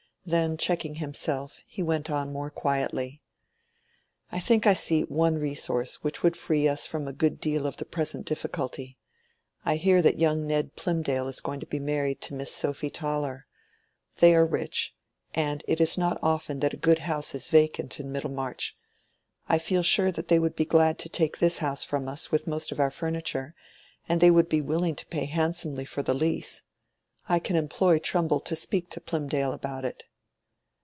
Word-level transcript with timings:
Then 0.23 0.55
checking 0.55 0.95
himself, 0.95 1.61
he 1.67 1.81
went 1.81 2.07
on 2.09 2.31
more 2.31 2.51
quietly— 2.51 3.23
"I 4.31 4.39
think 4.39 4.67
I 4.67 4.75
see 4.75 5.01
one 5.01 5.39
resource 5.39 6.03
which 6.03 6.21
would 6.21 6.37
free 6.37 6.67
us 6.67 6.85
from 6.85 7.07
a 7.07 7.11
good 7.11 7.39
deal 7.39 7.65
of 7.65 7.77
the 7.77 7.85
present 7.85 8.27
difficulty. 8.27 8.99
I 9.65 9.77
hear 9.77 9.99
that 10.03 10.19
young 10.19 10.45
Ned 10.45 10.75
Plymdale 10.75 11.27
is 11.27 11.41
going 11.41 11.59
to 11.61 11.65
be 11.65 11.79
married 11.79 12.21
to 12.21 12.35
Miss 12.35 12.53
Sophy 12.53 12.91
Toller. 12.91 13.47
They 14.17 14.35
are 14.35 14.45
rich, 14.45 14.93
and 15.33 15.63
it 15.67 15.81
is 15.81 15.97
not 15.97 16.19
often 16.21 16.59
that 16.59 16.75
a 16.75 16.77
good 16.77 16.99
house 16.99 17.33
is 17.33 17.47
vacant 17.47 17.99
in 17.99 18.11
Middlemarch. 18.11 18.77
I 19.49 19.57
feel 19.57 19.81
sure 19.81 20.11
that 20.11 20.27
they 20.27 20.37
would 20.37 20.55
be 20.55 20.65
glad 20.65 20.99
to 20.99 21.09
take 21.09 21.39
this 21.39 21.57
house 21.57 21.83
from 21.83 22.07
us 22.07 22.31
with 22.31 22.45
most 22.47 22.71
of 22.71 22.79
our 22.79 22.91
furniture, 22.91 23.55
and 24.07 24.21
they 24.21 24.31
would 24.31 24.47
be 24.47 24.61
willing 24.61 24.95
to 24.97 25.05
pay 25.07 25.25
handsomely 25.25 25.83
for 25.83 26.03
the 26.03 26.13
lease. 26.13 26.61
I 27.27 27.39
can 27.39 27.55
employ 27.55 27.97
Trumbull 27.97 28.39
to 28.41 28.55
speak 28.55 28.91
to 28.91 29.01
Plymdale 29.01 29.51
about 29.51 29.83
it." 29.83 30.03